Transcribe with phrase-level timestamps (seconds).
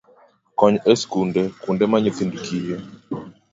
[0.59, 2.75] Kony e skunde, kuonde ma nyithind kiye